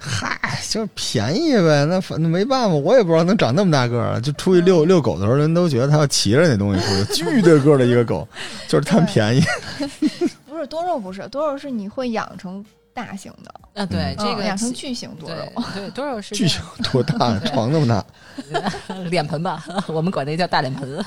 [0.00, 0.38] 嗨，
[0.70, 4.20] 就是便宜呗，那反正没办法，我也不知道能长那么大个儿。
[4.20, 8.26] 就出去遛遛狗的时候，人都觉得他要骑着那东西出去， 巨大个儿的一个狗，
[8.68, 9.42] 就是贪便宜。
[10.48, 12.64] 不是多肉，不是多肉，是你会养成
[12.98, 15.44] 大型的，啊，对嗯这个嗯养成巨型多肉。
[15.72, 17.38] 对多肉是巨型多大？
[17.46, 18.04] 床那么大。
[19.10, 21.04] 脸盆吧， 我们管那叫大脸盆。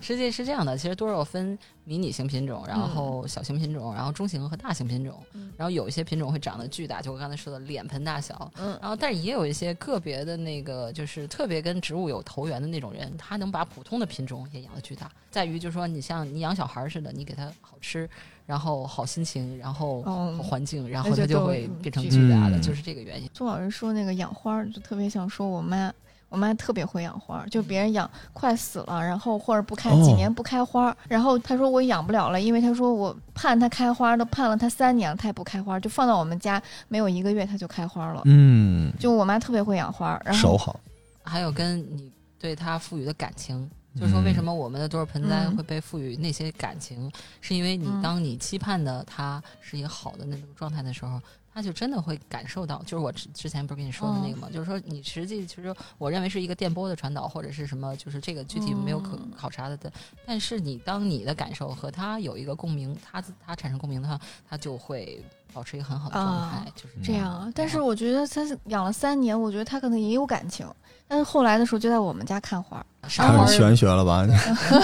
[0.00, 8.50] 实际是这样的，其实多肉分迷你型品种，然后小型品种，然后中型和大型品种，嗯然后有一些品种会长得巨大，就我刚才说的脸盆大小。
[8.58, 15.10] 嗯然后，但是也有一些个别的那个，就是特别跟植物有投缘的那种人，他能把普通的品种也养得巨大。
[15.30, 18.08] 在于就是说，你像你养小孩似的，你给他好吃，
[18.46, 20.02] 然后好心情，然后
[20.38, 23.28] 环境，然后它就会嗯变成巨巨大的，嗯就是这个原因。
[23.34, 25.92] 宋老师说那个养花儿，就特别想说我妈。
[26.28, 38.22] 我妈特别会养花儿，就别人养快死了，然后或者不开哦几年不开花儿，然后她说我养不了了，因为她说我盼它开花都盼了它三年了，它也不开花，就放到我们家没有一个月它就开花了。
[38.26, 40.78] 嗯，就我妈特别会养花儿，然后手好。
[41.24, 45.56] 还有跟你对它赋予的感情，就是说为什么我们的多肉盆栽嗯。
[45.56, 48.00] 会被赋予那些感情，是因为你嗯。
[48.02, 51.20] 当你期盼的它是一个好的那种状态的时候，
[51.52, 54.48] 他就真的会感受到，就是我之之前不是跟你说的那个吗？
[54.52, 59.92] 就是说你实际其实我认为是一个电波的传导或者是什么，就是这个具体没有可嗯考察的的。
[60.24, 67.52] 但是你当你的感受和他有一个共鸣，他他产生共鸣的话，他就会保持一个很好的状态，啊就是这样啊。
[67.54, 70.66] 但是我觉得他养了三年，我觉得他可能也有感情，
[71.08, 74.24] 但是后来的时候就在我们家看花儿，赏花开始玄学了吧？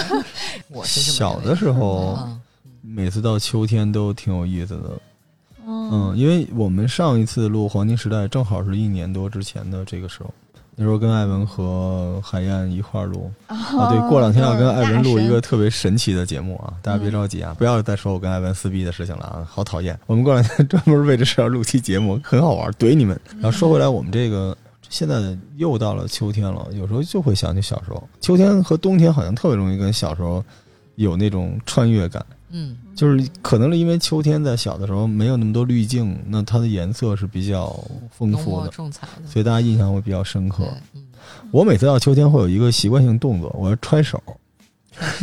[0.69, 2.41] 我是这么小的时候，嗯
[2.81, 4.99] 每次到秋天都挺有意思的。
[5.91, 10.33] 嗯，嗯因为我们上一次录《黄金时代》正好是一年多之前的这个时候，
[10.75, 13.89] 那时候跟艾文和海燕一块儿录啊。
[13.89, 19.99] 对，过两天要跟艾文录一个特别神奇的节目啊，大家别着急啊，不要再说我跟艾文撕逼的事情了啊，好讨厌。
[20.05, 23.19] 我们过两天专门为这事儿录期节目，很好玩，怼你们。
[23.35, 24.55] 然后说回来，我们这个
[24.89, 30.43] 现在又到了秋天了，有时候就会想起小时候，秋天和冬天好像特别容易跟小时候
[30.95, 32.25] 有那种穿越感。
[32.49, 37.67] 嗯就是可能是因为秋天在小的时候没有那么多滤镜，那它的颜色是比较
[38.11, 40.67] 丰富的，重彩的，所以大家印象会比较深刻。
[40.95, 41.03] 嗯
[41.51, 44.21] 我每次到秋天会有一个习惯性动作，我要揣手，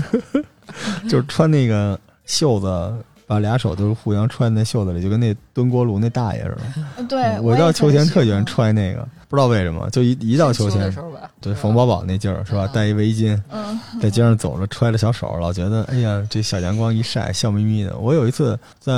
[1.09, 2.95] 就是穿那个袖子，
[3.27, 6.61] 把俩手都是互相揣在袖子里，就跟那蹲锅炉那大爷似的。
[6.99, 8.47] 嗯对，嗯我也到秋天特喜欢欢。
[8.47, 10.95] 揣那个，不知道为什么，就一一到秋天
[11.41, 12.67] 对冯宝宝那劲儿是吧？
[12.67, 17.99] 嗯戴一围巾，嗯，在街上走着，揣着小手，老觉得哎呀，这小阳光一晒，笑眯眯的。
[17.99, 18.93] 我有一次在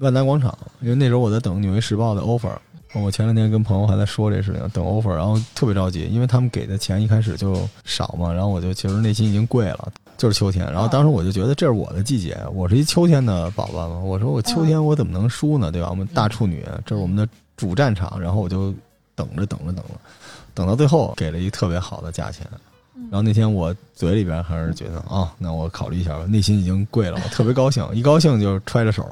[0.00, 2.52] 万达广场，因为那时候我在等《纽约时报》的 offer，
[2.92, 9.90] 我前两天跟朋友还在说这事情，等 offer，然后特别着急，因为他们给的钱一开始就少嘛，然后我就其实内心已经跪了。
[10.18, 13.98] 就是秋天，然后当时我就觉得这是我的季节，我是一秋天的宝宝嘛。
[14.00, 15.72] 我说我秋天我怎么能输呢？
[15.72, 15.88] 对吧？
[15.88, 17.26] 我们大处女，这是我们的
[17.56, 18.20] 主战场。
[18.20, 18.74] 然后我就
[19.20, 20.00] 等着等着等着，
[20.54, 22.46] 等到最后给了一个特别好的价钱。
[23.10, 29.02] 然后那天我嘴里边还是觉得啊、那我考虑一下吧，内心已经跪了，我特别高兴， 一高兴就揣着手，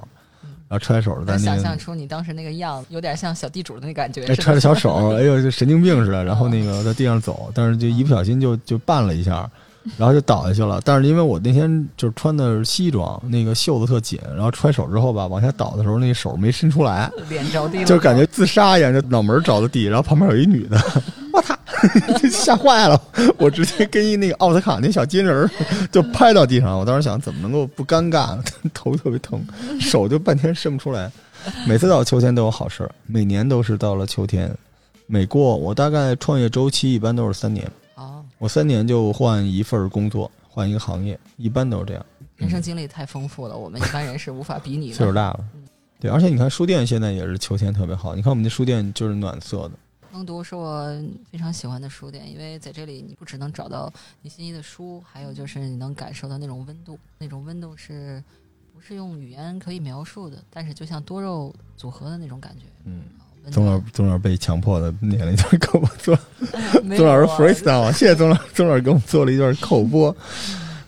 [0.68, 6.24] 然后揣着手在那想那个象出你当时那个样子，有点像小地主的那感觉，哎，揣着小手，哎呦，就神经病似的。
[6.24, 9.50] 然后那个在地上走，但是就一不小心就就绊了一下，
[9.96, 10.80] 然后就倒下去了。
[10.84, 19.84] 但是因为我那天就是穿的是西装，那个袖子特紧，然后揣手之后吧，往下倒的时候，那手没伸出来，脸着地了，就感觉自杀一样，就脑门着的地。
[19.84, 20.80] 然后旁边有一女的，
[21.32, 21.56] 我操，
[22.30, 23.00] 吓坏了。
[23.38, 25.50] 我直接跟一那个奥斯卡那小金人儿
[25.90, 26.78] 就拍到地上。
[26.78, 28.42] 我当时想，怎么能够不尴尬呢？
[28.74, 29.40] 头特别疼，
[29.80, 31.10] 手就半天伸不出来。
[31.66, 34.52] 每次到秋天都有好事儿，每年都是到了秋天。
[35.06, 37.70] 每过我大概创业周期一般都是三年，哦，
[38.38, 42.06] 我三年就换一份工作，换一个行业，一般都是这样。
[42.36, 45.12] 人生经历太丰富了，我们一般人是无法比拟的岁数。
[45.12, 45.44] 大了，
[45.98, 49.72] 对，而且你看书店现在也是秋天特别好，你看我们的书店就是暖色的，
[50.12, 50.86] 耕读是我
[51.32, 58.22] 非常喜欢的书店，因为在这里你不只能找到你心仪的书，还有就是你能感受到那种温度，那种温度是
[58.72, 60.40] 不是用语言可以描述的？
[60.48, 62.66] 但是就像多肉组合的那种感觉。
[62.84, 63.02] 嗯。
[63.50, 66.18] 宗老暖宗老被强迫的念了一段 口播，宗
[66.84, 70.14] 没宗老师 freestyle 啊， 谢谢宗老宗老师给我们做了一段口播，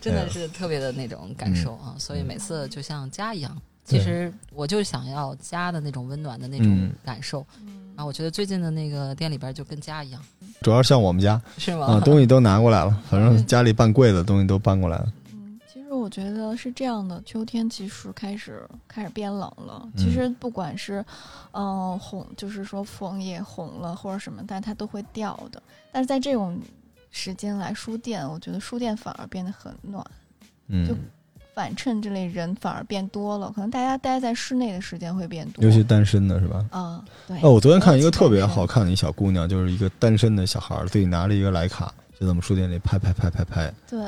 [0.01, 3.57] 真的是特别的那种感受啊，所以每次就像家一样。
[3.83, 6.93] 其实我就想要家的那种温暖的那种嗯。
[7.05, 7.91] 感受，嗯。
[7.97, 10.23] 然后我觉得最近的那个店里边就跟家一样，
[10.63, 11.87] 主要像我们家是吗？
[11.87, 15.13] 啊，东西都拿过来了，反正家里搬柜子的东西都搬过来了，
[16.01, 19.83] 我觉得是这样的，秋天其实开始开始变冷了。
[19.85, 21.05] 嗯其实不管是，
[21.53, 25.63] 嗯、红，就是说枫叶红了或者什么，但它都会掉的。
[25.93, 26.59] 但是在这种
[27.11, 30.03] 时间来书店，我觉得书店反而变得很暖，
[30.87, 30.99] 就嗯，
[31.55, 33.51] 反衬这类人反而变多了。
[33.53, 35.65] 可能大家待在室内的时间会变多。
[35.65, 36.65] 尤其单身的是吧？
[36.71, 37.37] 啊，对。
[37.43, 43.99] 哦，我昨天看一个特别好看的一小姑娘，就是一个单身的小孩儿，自己拿着一个徕卡，就在我们书店里拍拍拍拍拍，对，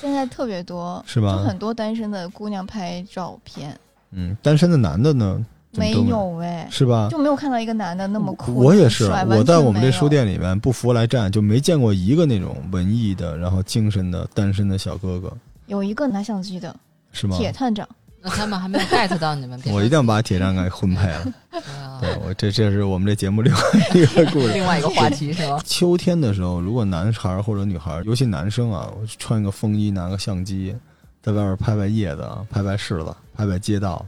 [0.00, 3.76] 现在特别多，是吧就很多单身的姑娘拍照片，
[4.12, 7.08] 嗯，单身的男的呢，没有哎，是吧？
[7.10, 8.54] 就没有看到一个男的那么酷。
[8.54, 10.08] 我也是，帅我在我们这书。
[10.08, 16.72] 店里面不服来战，就没见过一个那种文艺的，然后精神的单身的小哥哥，有一个拿相机的
[17.10, 17.36] 是吗？
[17.36, 17.88] 铁探长，
[18.26, 21.32] 那他们还没有 get 到你们， 我一定要把铁站给婚配 了。
[21.52, 23.60] 对啊对我这这是我们这节目另外
[23.94, 24.52] 一个 故事。
[24.52, 25.58] 另外一个话题是吧？
[25.64, 30.74] 秋天的时候，如果男孩儿或者女孩儿，尤其男生啊，我穿个风衣，拿个相机，
[31.22, 34.04] 在外边拍拍叶子，拍拍柿子，拍拍街道，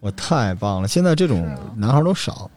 [0.00, 0.88] 我太棒了。
[0.88, 2.50] 现在这种男孩都少，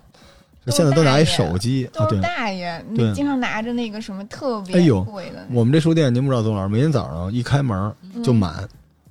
[0.68, 2.06] 现在都拿一手机啊。
[2.06, 8.68] 都是，大爷，对你经常拿着那个什么特别哎呦贵的，我们这书店您不知道，宗老师每天早上一开门嗯就满，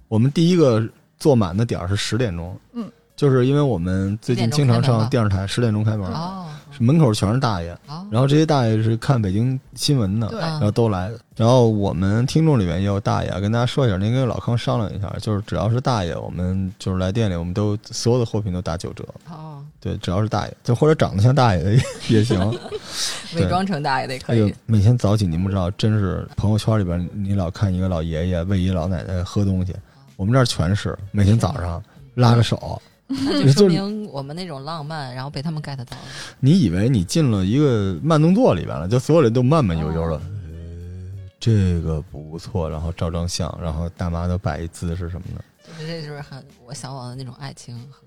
[0.09, 0.87] 我们第一个
[1.23, 2.59] 坐满的点儿是十点钟。
[2.73, 2.91] 嗯。
[3.14, 6.11] 就是因为我们最近经常上电视台，十点钟开门。
[6.11, 6.47] 哦，
[6.81, 11.12] 门口全是大爷，哦，然后这些大爷是看北京新闻的，对嗯然后都来。
[11.37, 19.05] 然后我们听众里面也有大爷啊，跟大家说一下，您跟老康商量一下，就是只要是大爷，我们就是来店里，我们都所有的货品都打九折。
[19.31, 21.81] 哦，对，只要是大爷，就或者长得像大爷的也
[22.18, 22.59] 也行。
[23.37, 29.73] 伪装成大爷的也可哎呦以。，每天早起您不知道，真是朋友圈里边你老看一个老爷爷喂一老奶奶喝东西，
[30.17, 31.83] 我们这儿全是每天早上
[32.15, 32.81] 拉个手。
[33.07, 36.03] 那就说明我们那种浪漫，然后被他们 get 到了。
[36.41, 40.17] 你以为你进了一个慢动作里边了，就所有人都慢慢悠悠的。
[40.17, 40.23] 呃
[41.43, 45.45] 这个不错，然后照张相，然后大妈都摆一姿势什么的。
[45.67, 48.07] 就是这就是很我向往的那种爱情和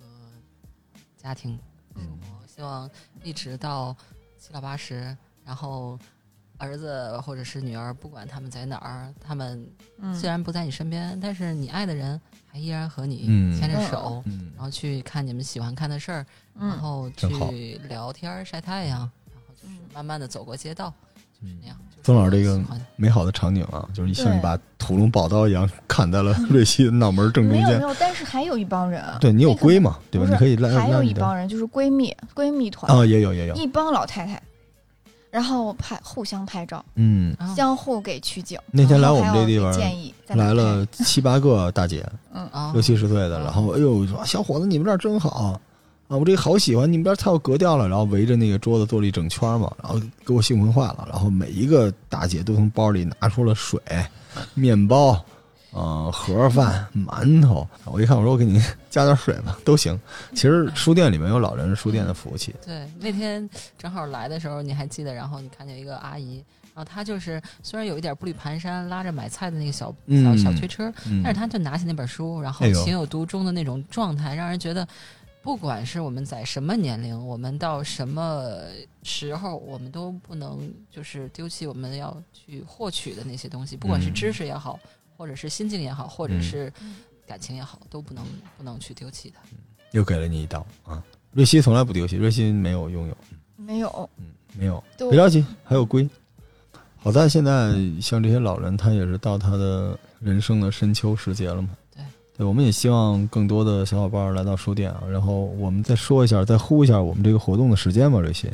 [1.22, 1.60] 家庭
[1.96, 2.48] 生活。
[2.48, 2.90] 希望
[3.24, 3.94] 一直到
[4.40, 6.00] 七老八十，然后
[6.58, 9.68] 儿子或者是女儿，不管他们在哪儿，他们
[10.00, 10.14] 嗯。
[10.14, 12.20] 虽然不在你身边，但是你爱的人
[12.52, 13.60] 还依然和你嗯。
[13.60, 14.52] 牵着手，嗯。
[14.56, 16.26] 然后去看你们喜欢看的事儿，
[16.60, 20.94] 然嗯，后去聊天儿晒太阳，然后就是慢慢的走过街道，
[21.42, 21.78] 就是那样。
[22.04, 22.62] 曾老师这个
[22.96, 27.66] 美好的场景啊，就是像把屠龙宝刀一样砍在了 瑞希的脑门正中间。
[27.66, 30.28] 没有没有，但是还有一帮人，对你有那个龟嘛，对吧？
[30.28, 34.40] 不是你可以来还有一帮人就是闺蜜闺蜜团，啊，也有也有，一帮老太太，
[35.36, 37.54] 然后拍互相拍照，嗯，啊。
[37.56, 38.58] 相互给取景。
[38.72, 42.48] 那天来我们这地方建议来了七八个大姐，嗯。
[42.54, 42.72] 啊。
[42.72, 45.60] 六七十岁的，嗯然后哎呦说小伙子你们这儿真好。
[46.08, 53.78] 啊，我这个好喜欢，你们这儿太有格调了，然后围着那个桌子坐了一整圈嘛，然后给我兴奋坏了，然后每一个大姐都从包里拿出了水、
[54.54, 55.22] 面包。
[55.76, 60.00] 呃，盒饭、馒头，我一看，我说我给你加点水吧， 都行。
[60.32, 63.48] 其实书店里面有老人书店的服务器，对，那天
[63.78, 65.14] 正好来的时候，你还记得？
[65.14, 66.38] 然后你看见一个阿姨，
[66.74, 74.88] 然后她就是虽然有一点步履蹒跚，拉着买菜的那个小小嗯小推车，嗯但是她就拿起那本书，然后情有独钟的那种状态，让人觉得，
[75.42, 78.50] 不管是我们在什么年龄，我们到什么
[79.04, 84.80] 时候，我们都不能就是丢弃我们要去获取的那些东西，不管是嗯知识也好，
[85.18, 86.74] 或者是心境也好，或者嗯是
[87.26, 88.24] 感情也好，都不能
[88.58, 89.42] 不能去丢弃它。
[89.92, 91.02] 又给了你一刀啊！
[91.32, 93.18] 瑞希从来不丢弃，瑞希没有拥有，
[93.56, 94.26] 没有，嗯，
[94.58, 96.08] 没有，别着急，还有龟。
[96.98, 101.70] 好在现在像这些老人，他也是到他的人生的深秋时节了嘛。
[101.94, 102.04] 对，
[102.38, 105.04] 对，我们也希望更多的小伙伴来到书店啊。
[105.10, 108.20] 然后我们再说一下，再呼一下我们这个活动的时间吧。
[108.20, 108.50] 瑞希，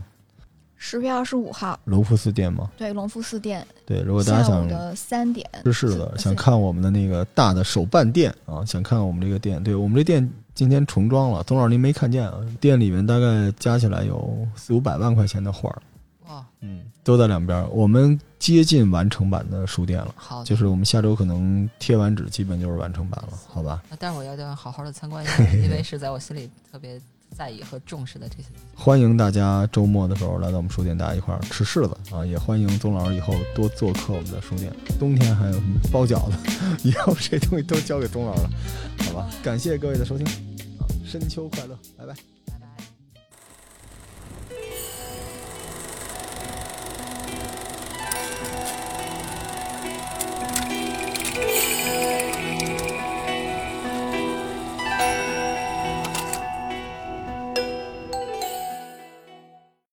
[0.84, 2.68] 十月二十五号，隆福寺店吗。
[2.76, 12.40] 对隆福寺店对，如果大家想下午的三点，是是的，想看我们的那个大的手办店啊，想看我们这个店，对我们这店今天重装了，董老师您没看见啊？
[12.60, 15.82] 店里面大概加起来有四五百万块钱的画儿，
[16.28, 17.64] 哇，嗯，都在两边。
[17.70, 23.84] 我们接近完成版的书店了，好，就是我们下周可能贴完纸，基本就是完成版了，好吧？
[23.92, 27.00] 啊但是我要要好好的参观一下， 因为是在我心里特别
[27.36, 28.50] 在意和重视的这些。
[28.76, 32.26] 欢迎大家周末的时候来到我们书店，大家一块儿吃柿子啊！
[32.26, 34.72] 也欢迎宗老师以后多做客我们的书店。
[35.00, 36.38] 冬天还有什么包饺子，
[36.88, 38.50] 以后这东西都交给宗老师了，
[39.06, 39.30] 好吧？
[39.44, 40.26] 感谢各位的收听
[40.80, 40.86] 啊！
[41.06, 42.16] 深秋快乐，拜拜。